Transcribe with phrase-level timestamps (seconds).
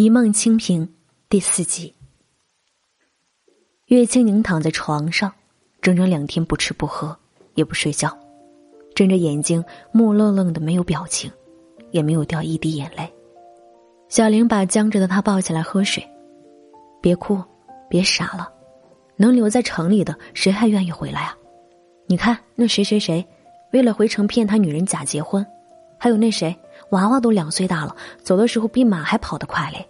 [0.00, 0.88] 一梦清平
[1.28, 1.92] 第四集。
[3.86, 5.32] 岳清宁躺在床上，
[5.82, 7.18] 整整两天不吃不喝，
[7.56, 8.16] 也不睡觉，
[8.94, 11.28] 睁着眼睛，木愣愣的，没有表情，
[11.90, 13.12] 也没有掉一滴眼泪。
[14.08, 16.08] 小玲把僵着的他抱起来喝水，
[17.02, 17.42] 别哭，
[17.90, 18.48] 别傻了，
[19.16, 21.36] 能留在城里的谁还愿意回来啊？
[22.06, 23.26] 你看那谁谁谁，
[23.72, 25.44] 为了回城骗他女人假结婚，
[25.98, 26.56] 还有那谁。
[26.90, 29.86] 娃娃都两岁大了，走的时候比马还跑得快嘞。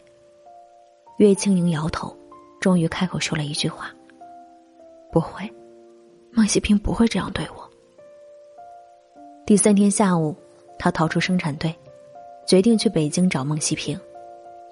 [1.18, 2.16] 岳清宁摇头，
[2.60, 3.90] 终于开口说了一句话
[5.12, 5.48] ：“不会，
[6.32, 7.68] 孟西平不会这样对我。”
[9.46, 10.36] 第三天下午，
[10.78, 11.74] 他逃出生产队，
[12.46, 13.98] 决定去北京找孟西平，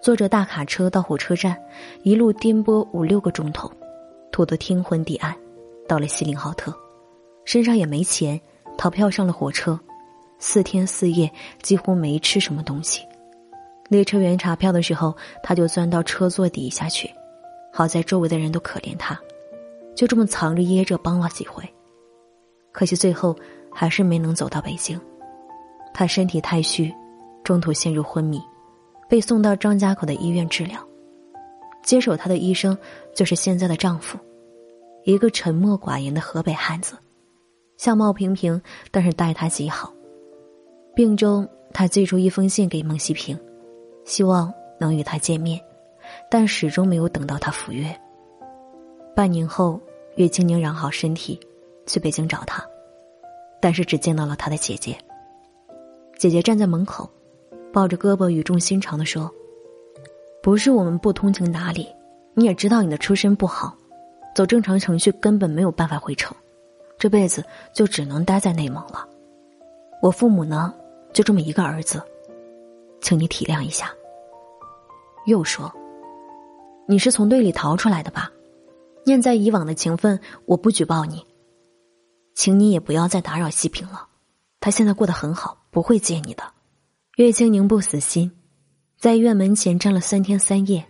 [0.02, 1.56] 坐着大卡车到火车站，
[2.02, 3.70] 一路颠簸五六个钟头，
[4.30, 5.34] 吐得天昏地暗，
[5.88, 6.72] 到了锡林浩特，
[7.44, 8.40] 身上也没钱，
[8.76, 9.78] 逃票上了火车。
[10.38, 11.30] 四天四夜
[11.62, 13.02] 几乎没吃什么东西，
[13.88, 17.10] 列车员查票的时候，他就钻到车座底下去。
[17.72, 19.18] 好在周围的人都可怜他，
[19.94, 21.62] 就这么藏着掖着帮了几回。
[22.72, 23.36] 可惜最后
[23.72, 25.00] 还是没能走到北京。
[25.92, 26.92] 他身体太虚，
[27.42, 28.40] 中途陷入昏迷，
[29.08, 30.78] 被送到张家口的医院治疗。
[31.82, 32.76] 接手他的医生
[33.14, 34.18] 就是现在的丈夫，
[35.04, 36.96] 一个沉默寡言的河北汉子，
[37.76, 39.92] 相貌平平，但是待他极好。
[40.96, 43.38] 病中，他寄出一封信给孟希平，
[44.06, 45.60] 希望能与他见面，
[46.30, 47.94] 但始终没有等到他赴约。
[49.14, 49.78] 半年后，
[50.14, 51.38] 岳清宁养好身体，
[51.84, 52.64] 去北京找他，
[53.60, 54.96] 但是只见到了他的姐姐。
[56.16, 57.06] 姐姐站在门口，
[57.74, 59.30] 抱着胳膊，语重心长的说
[60.42, 61.86] ：“不是我们不通情达理，
[62.32, 63.76] 你也知道你的出身不好，
[64.34, 66.34] 走正常程序根本没有办法回城，
[66.98, 69.06] 这辈子就只能待在内蒙了。
[70.00, 70.72] 我父母呢？”
[71.16, 72.02] 就这么一个儿子，
[73.00, 73.90] 请你体谅一下。
[75.24, 75.74] 又说
[76.86, 78.30] ：“你是从队里逃出来的吧？
[79.06, 81.24] 念在以往的情分，我不举报你，
[82.34, 84.06] 请你也不要再打扰西平了。
[84.60, 86.42] 他现在过得很好，不会见你的。”
[87.16, 88.30] 岳清宁不死心，
[88.98, 90.84] 在医院门前站了三天三夜，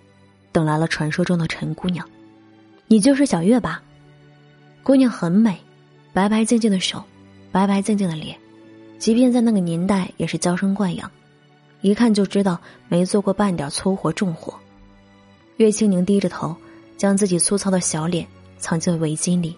[0.51, 2.05] 等来了传说中的陈姑娘。
[2.89, 3.81] 你就是小月吧？
[4.83, 5.57] 姑娘很美，
[6.13, 7.01] 白白净净的手，
[7.53, 8.37] 白白净净的脸。
[8.99, 11.11] 即便在那个年代，也是娇生惯养，
[11.81, 12.59] 一看就知道
[12.89, 14.59] 没做过半点粗活重活。
[15.59, 16.55] 岳清宁低着头，
[16.97, 18.27] 将自己粗糙的小脸
[18.59, 19.57] 藏进围巾里，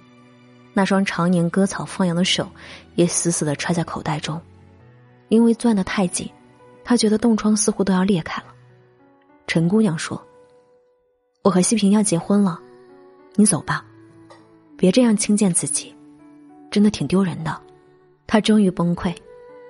[0.74, 2.48] 那双常年割草放羊的手
[2.94, 4.40] 也死死的揣在口袋中，
[5.28, 6.28] 因为攥得太紧，
[6.84, 8.48] 他觉得冻疮似乎都要裂开了。
[9.46, 10.22] 陈姑娘说
[11.42, 12.60] ：“我和西平要结婚了，
[13.34, 13.84] 你走吧，
[14.76, 15.94] 别这样轻贱自己，
[16.70, 17.60] 真的挺丢人的。”
[18.26, 19.14] 他终于崩溃。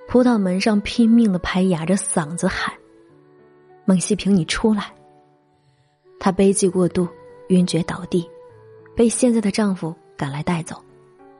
[0.08, 2.72] 扑到门上，拼命的拍，哑着嗓子喊
[3.84, 4.90] ：“孟西平，你出来！”
[6.18, 7.06] 她悲寂过度，
[7.50, 8.26] 晕厥倒地，
[8.96, 10.82] 被现在的丈夫赶来带走，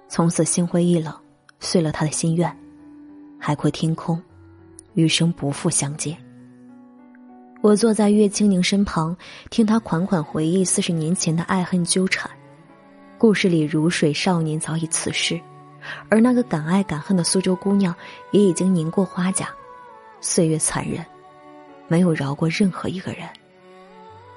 [0.07, 1.19] 从此心灰意冷，
[1.61, 2.55] 碎了他的心愿。
[3.39, 4.23] 海阔天空，
[4.93, 6.15] 余生不复相见。
[7.63, 9.17] 我坐在岳清宁身旁，
[9.49, 12.31] 听他款款回忆四十年前的爱恨纠缠，
[13.17, 15.41] 故事里如水少年早已辞世。
[16.09, 17.95] 而那个敢爱敢恨的苏州姑娘，
[18.31, 19.49] 也已经凝过花甲，
[20.21, 21.05] 岁月残忍，
[21.87, 23.29] 没有饶过任何一个人。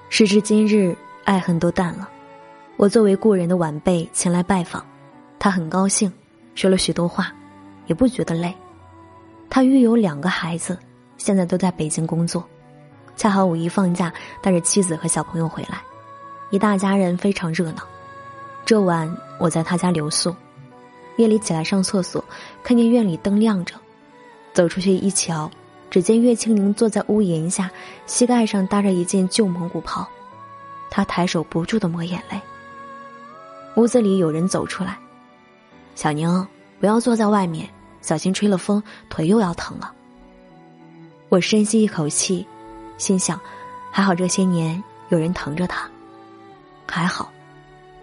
[0.10, 2.10] 时至今日，爱恨都淡了。
[2.78, 4.86] 我作为故人的晚辈前来拜访，
[5.38, 6.12] 他很高兴，
[6.56, 7.32] 说了许多话，
[7.88, 8.54] 也不觉得累。
[9.50, 10.78] 他育有两个孩子，
[11.18, 12.44] 现在都在北京工作，
[13.16, 14.12] 恰好五一放假，
[14.42, 15.82] 带着妻子和小朋友回来，
[16.50, 17.84] 一大家人非常热闹。
[18.66, 20.36] 这晚我在他家留宿。
[21.18, 22.24] 夜里起来上厕所，
[22.64, 23.76] 看见院里灯亮着，
[24.54, 25.50] 走出去一瞧，
[25.90, 27.70] 只见岳清宁坐在屋檐下，
[28.06, 30.08] 膝盖上搭着一件旧蒙古袍，
[30.90, 32.40] 他抬手不住的抹眼泪。
[33.76, 34.98] 屋子里有人走出来
[35.96, 36.48] ：“小宁，
[36.80, 37.70] 不要坐在外面，
[38.02, 39.94] 小心吹了风，腿又要疼了。”
[41.30, 42.46] 我深吸一口气，
[42.98, 43.40] 心想：
[43.92, 45.90] 还好这些年有人疼着他，
[46.88, 47.32] 还好，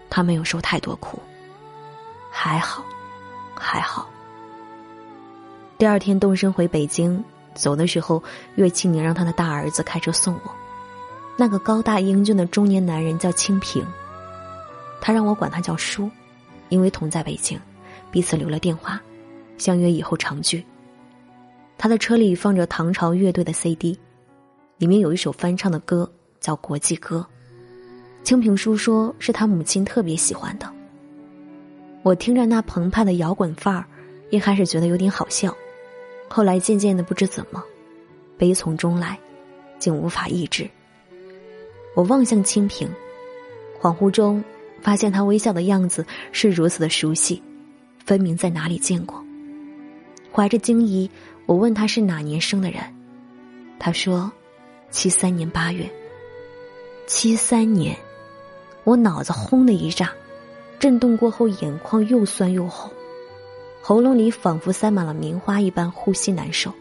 [0.09, 1.19] 他没有受太多苦，
[2.31, 2.83] 还好。
[3.59, 4.09] 还好。
[5.77, 7.23] 第二天动身回北京，
[7.53, 8.23] 走的时候，
[8.55, 10.51] 岳清宁让他的大儿子开车送我。
[11.37, 13.85] 那个高大英俊的中年男人叫清平，
[14.99, 16.09] 他让我管他叫叔，
[16.69, 17.59] 因为同在北京，
[18.11, 18.99] 彼此留了电话，
[19.57, 20.65] 相约以后常聚。
[21.77, 23.97] 他的车里放着唐朝乐队的 CD，
[24.77, 26.11] 里面有一首翻唱的歌
[26.41, 27.25] 叫《国际歌》，
[28.25, 30.69] 清平叔说是他母亲特别喜欢的。
[32.01, 33.85] 我听着那澎湃的摇滚范儿，
[34.29, 35.55] 一开始觉得有点好笑，
[36.29, 37.63] 后来渐渐的不知怎么，
[38.37, 39.19] 悲从中来，
[39.79, 40.69] 竟无法抑制，
[41.95, 42.89] 我望向清平，
[43.81, 44.43] 恍惚中
[44.81, 47.43] 发现他微笑的样子是如此的熟悉，
[48.05, 49.23] 分明在哪里见过。
[50.31, 51.09] 怀着惊疑，
[51.45, 52.81] 我问他是哪年生的人，
[53.77, 54.31] 他说
[54.89, 55.89] ：“七三年八月。”
[57.07, 57.97] 七三年，
[58.83, 60.13] 我脑子轰的一炸，
[60.79, 62.89] 震动过后眼眶又酸又红，
[63.81, 66.73] 喉咙里仿佛塞满了棉花一般，呼吸难受。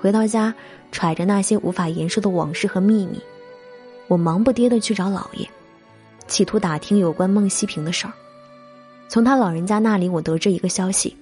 [0.00, 0.52] 回到家，
[0.90, 3.20] 揣着那些无法言说的往事和秘密，
[4.08, 5.48] 我忙不迭的去找老爷，
[6.26, 8.12] 企图打听有关孟西平的事儿。
[9.08, 11.16] 从他老人家那里，我得知一个消息。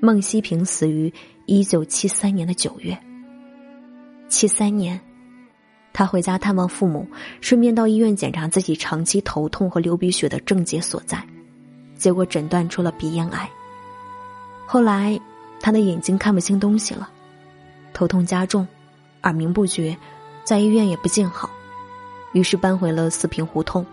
[0.00, 1.12] 孟西平死于
[1.46, 2.96] 一九七三年的九月。
[4.28, 5.00] 七三年，
[5.98, 7.04] 他回家探望父母，
[7.40, 11.20] 顺便到医院检查自己长期头痛和流鼻血的症结所在，
[11.96, 13.50] 结果诊断出了鼻咽癌。
[14.64, 15.18] 后来，
[15.60, 17.10] 他的眼睛看不清东西了，
[17.92, 18.64] 头痛加重，
[19.24, 19.96] 耳鸣不绝，
[20.44, 21.50] 在医院也不见好，
[22.30, 23.84] 于是搬回了四平胡同。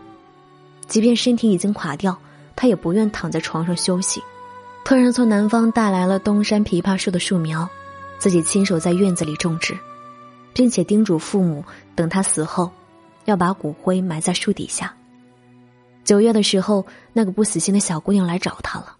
[0.85, 2.15] 即便身体已经垮掉，
[2.55, 4.21] 他也不愿躺在床上休息。
[4.83, 7.67] 突然从南方带来了东山枇杷树的树苗，
[8.19, 9.75] 自己亲手在院子里种植，
[10.55, 11.65] 并且叮嘱父母，
[11.95, 12.71] 等他死后，
[13.25, 14.95] 要把骨灰埋在树底下。
[16.05, 18.95] 九月的时候，那个不死心的小姑娘来找他了，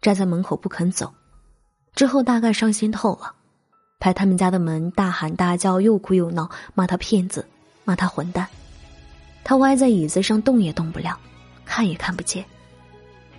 [0.00, 1.12] 站在门口不肯走。
[1.96, 3.34] 之后大概伤心透了，
[3.98, 7.44] 拍他们家的门，大喊大叫，又哭又闹，骂他骗子，
[7.84, 8.46] 骂他混蛋。
[9.42, 11.18] 他歪在椅子上，动也动不了，
[11.64, 12.44] 看也看不见。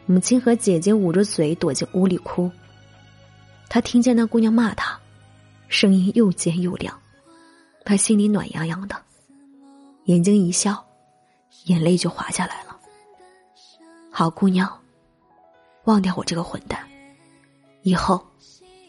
[0.05, 2.51] 母亲和姐姐捂着嘴躲进屋里哭。
[3.69, 4.99] 他听见那姑娘骂他，
[5.69, 6.99] 声音又尖又亮，
[7.85, 8.95] 他心里暖洋洋的，
[10.05, 10.85] 眼睛一笑，
[11.65, 12.77] 眼泪就滑下来了。
[14.11, 14.81] 好姑娘，
[15.85, 16.79] 忘掉我这个混蛋，
[17.81, 18.25] 以后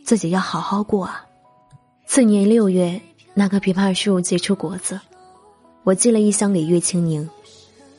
[0.05, 1.26] 自己要好好过啊。
[2.06, 3.00] 次年六月，
[3.35, 5.00] 那棵枇杷树结出果子，
[5.82, 7.29] 我寄了一箱给岳清宁，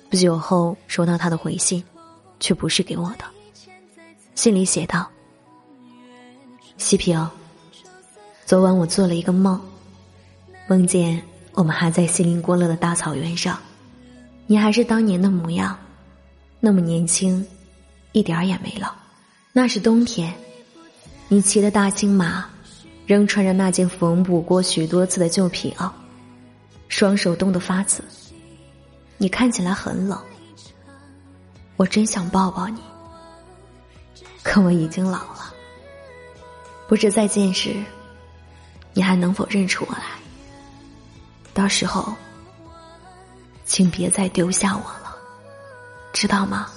[0.10, 1.84] 不久后收到他的回信。
[2.38, 3.24] 却不是给我的。
[4.36, 5.10] 信里写道
[6.78, 7.28] ：“西平，
[8.46, 9.60] 昨晚我做了一个梦，
[10.68, 11.22] 梦见
[11.54, 13.60] 我们还在锡林郭勒的大草原上，
[14.48, 15.78] 你还是当年的模样，
[16.60, 17.46] 那么年轻，
[18.14, 18.92] 一点儿也没老。
[19.54, 20.34] 那是冬天，
[21.28, 22.50] 你骑的大青马，
[23.06, 25.92] 仍穿着那件缝补过许多次的旧皮袄，
[26.88, 28.04] 双手冻得发紫，
[29.18, 30.20] 你看起来很冷。”
[31.78, 32.80] 我真想抱抱你，
[34.42, 35.54] 可我已经老了。
[36.88, 37.76] 不知再见时，
[38.94, 40.15] 你还能否认出我来？
[41.56, 42.14] 到时候，
[43.64, 45.16] 请别再丢下我了，
[46.12, 46.70] 知道吗？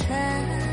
[0.00, 0.69] 情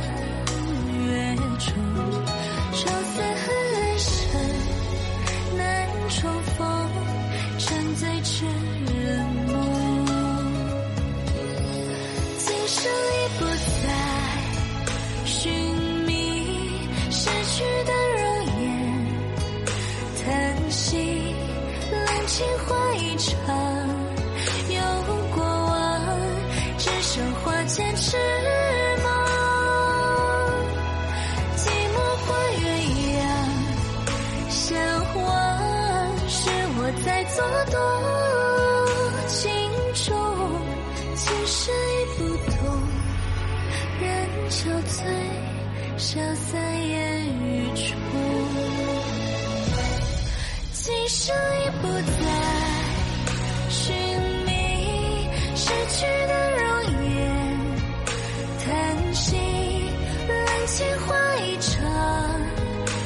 [60.87, 61.83] 冷清化一场，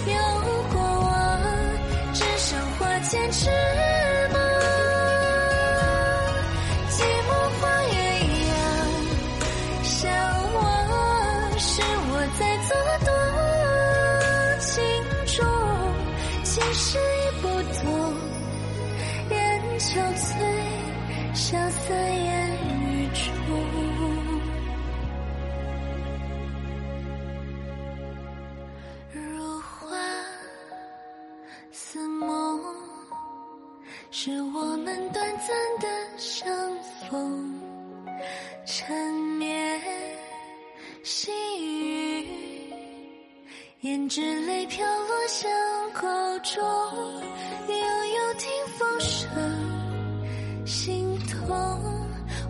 [0.05, 0.13] 有
[0.71, 1.09] 过往，
[2.13, 3.49] 只剩花间痴
[4.31, 4.39] 梦。
[6.89, 6.93] 寂
[7.27, 7.93] 寞换鸳
[8.45, 8.53] 鸯，
[9.83, 9.99] 相
[10.53, 10.57] 望
[11.57, 12.69] 是我在做
[13.05, 13.09] 多
[14.59, 14.69] 情
[15.25, 15.35] 重，
[16.43, 17.47] 其实已不
[17.81, 17.89] 懂，
[19.29, 19.37] 人
[19.79, 20.29] 憔悴，
[21.33, 22.29] 萧瑟烟
[22.79, 23.90] 雨中。
[41.03, 42.23] 细雨
[43.81, 45.49] 胭脂泪飘落巷
[45.93, 46.07] 口
[46.43, 46.61] 中
[47.67, 49.27] 幽幽听风声
[50.63, 51.49] 心痛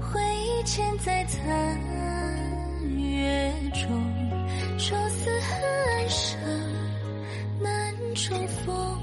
[0.02, 1.80] 回忆嵌在残
[3.00, 3.88] 月中
[4.78, 6.40] 愁思恨暗生
[7.62, 8.98] 难重逢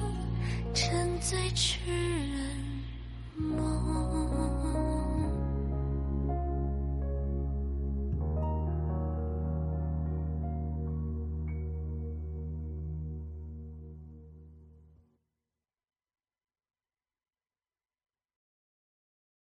[0.75, 2.55] 沉醉痴人
[3.35, 4.98] 梦。